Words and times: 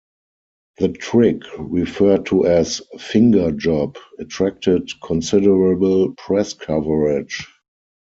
The 0.79 0.87
trick, 0.89 1.43
referred 1.59 2.25
to 2.25 2.47
as 2.47 2.81
"finger 2.97 3.51
job," 3.51 3.97
attracted 4.17 4.89
considerable 5.03 6.15
press 6.15 6.55
coverage. 6.55 7.45